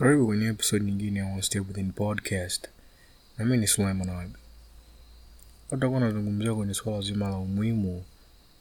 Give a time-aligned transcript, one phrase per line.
[0.00, 2.68] Karibu kwenye episode nyingine ya One Step Within podcast,
[3.38, 4.34] na ni Sulaiman Abi.
[5.70, 8.04] Tutakuwa nazungumzia kwenye swala zima la umuhimu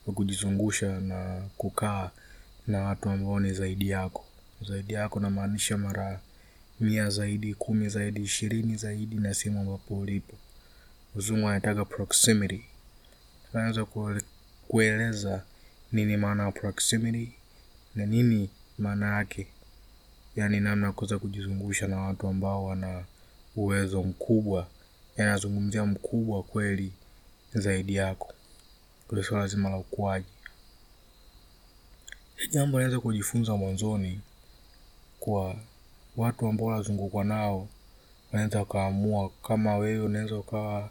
[0.08, 2.12] wa kujizungusha na kukaa
[2.68, 4.26] na watu ambao ni zaidi yako.
[4.68, 6.20] Zaidi yako namaanisha mara
[6.80, 10.38] mia zaidi, kumi zaidi, ishirini zaidi na sehemu ambapo ulipo.
[11.16, 12.62] Uzungu anataka proximity.
[13.54, 13.86] Naweza
[14.68, 15.44] kueleza
[15.92, 17.32] nini maana ya proximity
[17.96, 19.48] na nini maana yake
[20.40, 23.04] yani namna ya kuweza kujizungusha na watu ambao wana
[23.56, 24.68] uwezo mkubwa,
[25.18, 26.92] yanazungumzia mkubwa kweli
[27.54, 28.34] zaidi yako
[29.08, 30.26] kule swala zima la ukuaji.
[32.50, 34.22] Jambo naweza kujifunza mwanzoni
[35.20, 35.56] kwa
[36.18, 37.68] watu ambao wanazungukwa nao,
[38.34, 40.90] wanaweza wakaamua kama wewe unaweza ukawa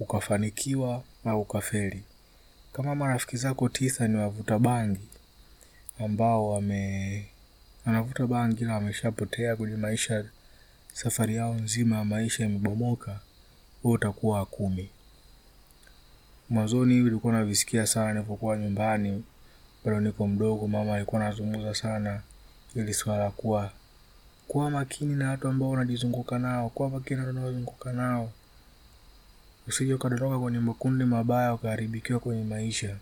[0.00, 2.02] ukafanikiwa au ukafeli.
[2.72, 5.08] Kama marafiki zako tisa ni wavuta bangi
[5.98, 7.26] ambao wame
[7.86, 10.24] anavuta bangi na ameshapotea kwenye maisha,
[10.92, 13.10] safari yao nzima ya maisha imebomoka,
[13.84, 14.90] wewe utakuwa wa kumi.
[16.50, 19.24] Mwanzoni hivi nilikuwa navisikia sana nilipokuwa nyumbani,
[19.84, 22.20] bado niko mdogo, mama alikuwa anazungumza sana
[22.74, 23.70] ili swala kuwa
[24.48, 28.32] kuwa makini na watu ambao unajizunguka nao, kuwa makini na watu unaozunguka nao,
[29.68, 32.96] usije ukadondoka kwenye makundi mabaya ukaharibikiwa kwenye maisha.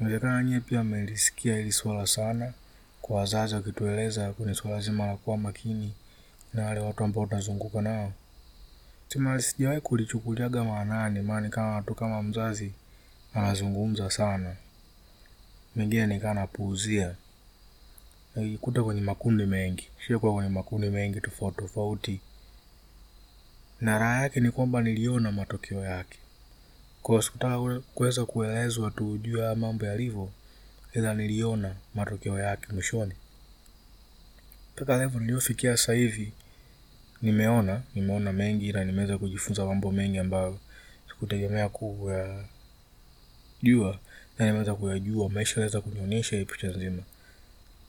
[0.00, 2.52] Inawezekana nyie pia mmelisikia hili swala sana
[3.06, 5.92] kwa wazazi wakitueleza kwenye swala zima la kuwa makini
[6.54, 8.12] na wale watu ambao tunazunguka nao.
[9.08, 12.72] Sema sijawahi kulichukuliaga maanani, maana kama watu kama mzazi
[13.34, 14.56] anazungumza sana,
[15.76, 17.14] mengine nikaa napuuzia.
[18.36, 22.20] Najikuta kwenye makundi mengi, shakuwa kwenye makundi mengi tofauti tofauti,
[23.80, 26.18] na raha yake ni kwamba niliona matokeo yake.
[27.02, 30.28] Kwa sikutaka kuweza kuelezwa tu juu ya mambo yalivyo,
[30.94, 33.12] ila niliona matokeo yake mwishoni.
[34.76, 36.32] Mpaka level niliyofikia sasa hivi
[37.22, 40.58] nimeona nimeona mengi na nimeweza kujifunza mambo mengi ambayo
[41.08, 42.38] sikutegemea kuyajua
[44.38, 45.28] na nimeweza kuyajua.
[45.28, 47.02] Maisha naweza kunionyesha hii picha nzima.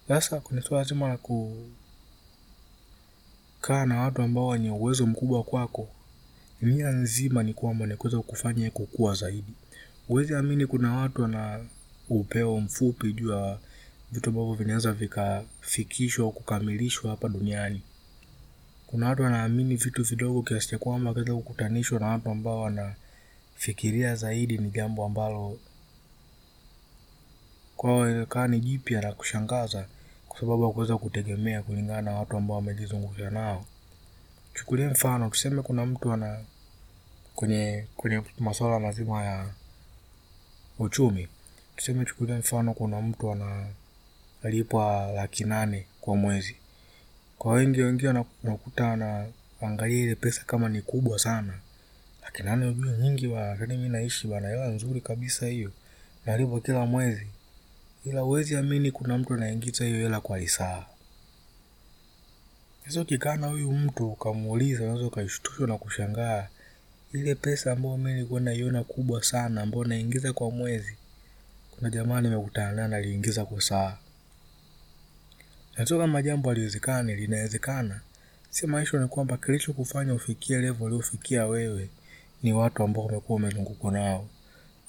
[0.08, 1.56] Sasa kwenye swala zima la kukaa
[3.86, 5.88] na watu ambao wenye uwezo mkubwa kwako,
[6.62, 9.54] nia nzima ni kwamba ni kuweza kufanya kukua zaidi.
[10.08, 11.66] Huwezi amini kuna watu wana
[12.10, 13.58] upeo mfupi juu ya
[14.12, 17.82] vitu ambavyo vinaweza vikafikishwa kukamilishwa hapa duniani.
[18.88, 24.58] Kuna watu wanaamini vitu vidogo kiasi cha kwamba wakiweza kukutanishwa na watu ambao wanafikiria zaidi
[24.58, 25.60] ni jambo ambalo
[27.78, 29.86] kwao inakaa ni jipya la kushangaza
[30.28, 33.66] kwa sababu hakuweza kutegemea kulingana na watu ambao wamejizungusha nao.
[34.54, 36.40] Chukulia mfano, tuseme kuna mtu ana
[37.36, 39.46] kwenye kwenye masuala mazima ya
[40.80, 41.28] uchumi,
[41.76, 46.56] tuseme chukulia mfano kuna mtu analipwa laki nane kwa mwezi.
[47.38, 48.08] Kwa wengi wengi
[48.44, 51.54] unakuta anaangalia ile pesa kama ni kubwa sana.
[52.24, 55.72] Laki nane ujue nyingi bana, mimi naishi bana, hela nzuri kabisa hiyo,
[56.26, 57.28] nalipwa kila mwezi.
[58.06, 60.86] Ila uwezi amini kuna mtu anaingiza hiyo hela kwa lisaa.
[62.86, 66.48] Sasa ukikaa na huyu mtu ukamuuliza, unaweza ukaishtushwa na kushangaa
[67.14, 70.96] ile pesa ambayo mi nilikuwa naiona kubwa sana ambayo naingiza kwa mwezi,
[71.78, 73.98] kuna jamaa nimekutana naye analiingiza kwa saa.
[75.88, 78.02] Kama jambo haliwezekani, linawezekana.
[78.50, 81.90] Si maisha ni kwamba kilichokufanya ufikie level uliofikia wewe
[82.44, 84.28] ni watu ambao umekuwa umezungukwa nao.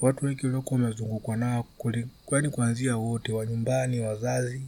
[0.00, 1.66] Watu wengi uliokuwa umezungukwa nao,
[2.26, 4.62] kwani kuanzia wote wa nyumbani, wazazi,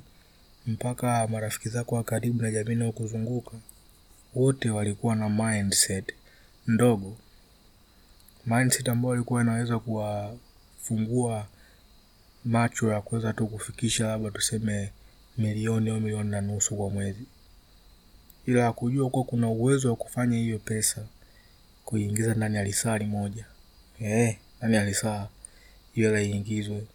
[0.67, 3.57] mpaka marafiki zako wa karibu na jamii inayokuzunguka,
[4.35, 6.15] wote walikuwa na mindset
[6.67, 7.17] ndogo,
[8.47, 11.47] mindset ambayo ilikuwa inaweza kuwafungua
[12.49, 14.93] macho ya kuweza tu kufikisha labda tuseme
[15.39, 17.27] milioni au milioni na nusu kwa mwezi,
[18.47, 21.07] ila kujua kuwa kuna uwezo wa kufanya hiyo pesa
[21.85, 23.45] kuingiza ndani ya lisali moja
[24.01, 25.29] eh, ndani ya lisaa
[25.95, 26.87] hela iingizwe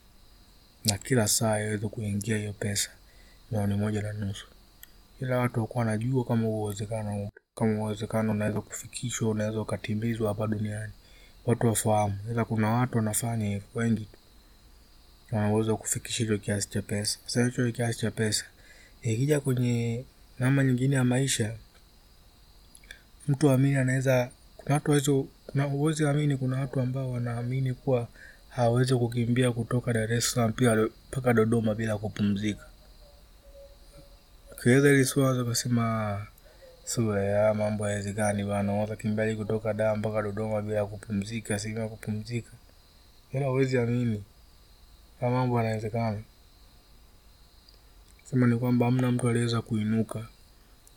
[0.86, 2.90] na kila saa iweze kuingia hiyo pesa
[3.52, 4.48] milioni moja na nusu,
[5.22, 10.94] ila watu wakuwa wanajua kama uwezekano kama uwezekano unaweza kufikishwa, unaweza ukatimizwa hapa duniani,
[11.46, 12.18] watu wafahamu.
[12.32, 14.08] Ila kuna watu wanafanya hivyo wengi
[15.34, 17.20] wana uwezo wa kufikisha hicho kiasi cha pesa.
[17.26, 18.46] Sasa hicho kiasi cha pesa
[19.02, 20.06] ikija kwenye
[20.40, 21.56] namna nyingine ya maisha,
[23.28, 28.08] mtu amini anaweza, kuna watu wawezo, kuna uwezi amini, kuna watu ambao wanaamini kuwa
[28.50, 32.66] hawezi kukimbia kutoka Dar es Salaam pia mpaka Dodoma bila kupumzika.
[34.52, 36.28] Ukiweza hili swala ukasema
[36.86, 42.52] sura ya mambo hayawezekani bana, unaweza kimbia kutoka Dar mpaka Dodoma bila kupumzika, bila kupumzika.
[43.34, 44.24] Ila huwezi amini
[45.24, 46.22] kama mambo yanawezekana.
[48.30, 50.28] Sema ni kwamba hamna mtu aliweza kuinuka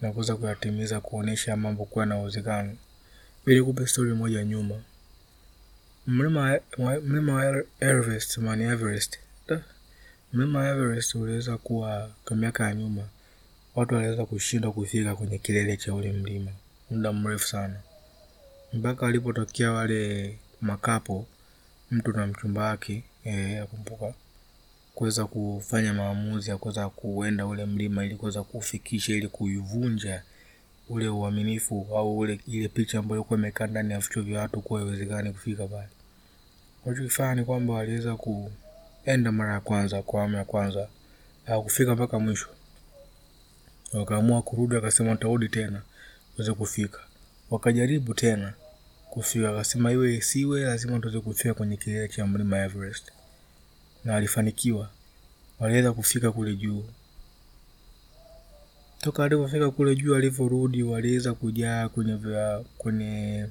[0.00, 2.76] na kuweza kuyatimiza, kuonesha mambo kuwa na uwezekano.
[3.46, 4.74] Ili kupe stori moja nyuma,
[6.06, 6.60] mlima
[7.34, 9.18] wa Everest, mani Everest,
[10.32, 13.02] mlima wa Everest uliweza kuwa kwa miaka ya nyuma,
[13.74, 16.50] watu waliweza kushindwa kufika kwenye kilele cha ule mlima
[16.90, 17.80] muda mrefu sana,
[18.72, 21.26] mpaka walipotokea wale makapo,
[21.90, 24.14] mtu na mchumba wake, eh, akumbuka
[24.94, 30.22] kuweza kufanya maamuzi ya kuweza kuenda ule mlima ili kuweza kufikisha ili kuivunja
[30.88, 34.80] ule uaminifu au ule ile picha ambayo ilikuwa imekaa ndani ya vichwa vya watu kuwa
[34.82, 35.88] iwezekani kufika pale.
[36.84, 40.88] Walichokifanya ni kwamba waliweza kuenda mara ya kwanza kwa awamu ya kwanza
[41.46, 42.48] au kufika mpaka mwisho,
[43.92, 45.82] wakaamua kurudi, wakasema watarudi tena
[46.36, 46.98] tuweze kufika.
[47.50, 48.52] Wakajaribu tena
[49.10, 53.12] kufika, wakasema iwe isiwe, lazima tuweze kufika kwenye kilele cha mlima Everest,
[54.06, 54.88] na walifanikiwa,
[55.60, 56.84] waliweza kufika kule juu.
[59.00, 63.46] Toka alipofika kule juu, alivyorudi waliweza kujaa kwenye vya kwenye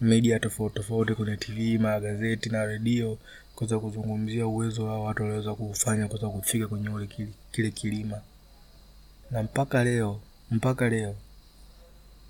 [0.00, 3.18] media tofauti tofauti, kwenye TV, magazeti na redio,
[3.54, 8.20] kuweza kuzungumzia uwezo wao watu waliweza kufanya kuweza kufika kwenye ule kile, kile kilima,
[9.30, 10.20] na mpaka leo
[10.50, 11.14] mpaka leo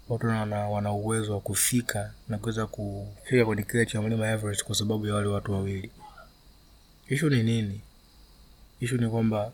[0.08, 4.74] watu wana, wana uwezo wa kufika na kuweza kufika kwenye kile cha mlima Everest kwa
[4.74, 5.90] sababu ya wale watu wawili.
[7.08, 7.80] Ishu ni nini?
[8.80, 9.52] Ishu ni kwamba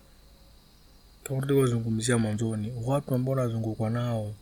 [1.24, 4.34] kama tulivyozungumzia mwanzoni, watu ambao unazungukwa nao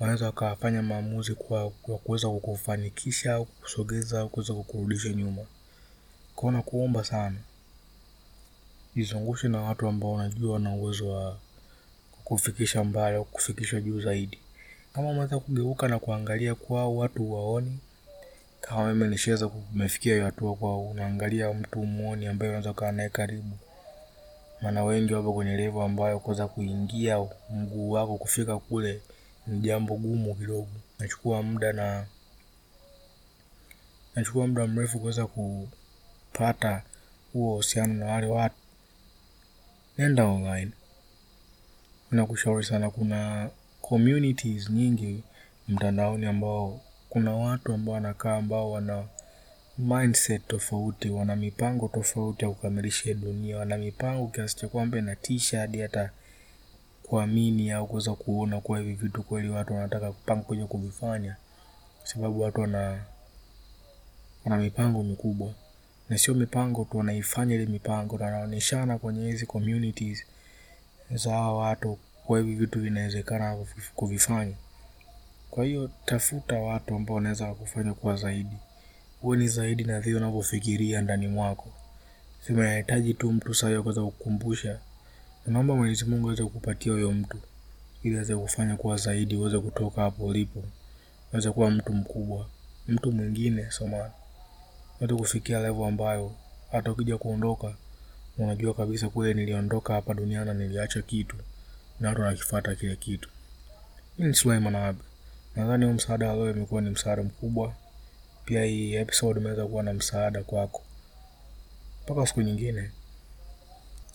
[0.00, 5.42] wanaweza wakafanya maamuzi kwa kuweza kukufanikisha au kusogeza au kuweza kukurudisha nyuma.
[6.36, 7.36] Kwa na kuomba sana
[8.96, 11.38] jizungushe na watu ambao unajua wana uwezo wa
[12.12, 14.38] kukufikisha mbali au kukufikisha juu zaidi.
[14.92, 17.78] Kama umeweza kugeuka na kuangalia kwao watu waoni,
[18.60, 23.56] kama mimi nishaweza kumefikia hiyo hatua kwa unaangalia mtu muone ambaye unaweza kaa naye karibu
[24.62, 29.00] maana wengi wapo kwenye level ambayo kuweza kuingia mguu wako kufika kule
[29.46, 30.68] ni jambo gumu kidogo,
[30.98, 32.06] nachukua muda na
[34.16, 36.82] nachukua muda mrefu kuweza kupata
[37.32, 38.54] huo uhusiano na wale watu.
[39.98, 40.70] Nenda online,
[42.10, 42.90] nakushauri sana.
[42.90, 43.50] Kuna
[43.82, 45.22] communities nyingi
[45.68, 49.04] mtandaoni ambao kuna watu ambao wanakaa ambao wana
[49.78, 55.80] mindset tofauti, wana mipango tofauti ya kukamilisha dunia, wana mipango kiasi cha kwamba inatisha hadi
[55.80, 56.10] hata
[57.02, 61.36] kuamini au kuweza kuona kuwa hivi vitu kweli watu wanataka kupanga kuja kuvifanya,
[62.04, 63.04] sababu watu wana
[64.44, 65.52] wana mipango mikubwa,
[66.08, 70.24] na sio mipango tu, wanaifanya ile mipango na wanaonyeshana kwenye hizi communities
[71.10, 73.56] za hawa watu kwa hivi vitu vinawezekana
[73.94, 74.54] kuvifanya.
[75.58, 78.56] Kwa hiyo tafuta watu ambao wanaweza wakufanya kuwa zaidi
[79.22, 81.68] Uwe ni zaidi na vile unavyofikiria ndani mwako.
[82.46, 84.78] Sema nahitaji tu mtu sahihi kuweza kukumbusha.
[85.46, 87.38] Naomba Mwenyezi Mungu aweze kukupatia huyo mtu
[88.02, 90.62] ili aweze kufanya kuwa zaidi, uweze kutoka hapo ulipo,
[91.32, 92.46] uweze kuwa mtu mkubwa,
[92.88, 94.12] mtu mwingine somani,
[95.00, 96.32] uweze kufikia level ambayo
[96.72, 97.74] hata ukija kuondoka
[98.38, 101.36] unajua kabisa kule niliondoka hapa duniani, niliacha kitu
[102.00, 103.28] na watu wanakifuata kile kitu.
[104.16, 105.07] Hii ni Suleiman Abe.
[105.56, 107.74] Nadhani huu msaada wa leo imekuwa ni msaada mkubwa.
[108.44, 110.82] Pia hii episode imeweza kuwa na msaada kwako.
[112.04, 112.90] Mpaka siku nyingine.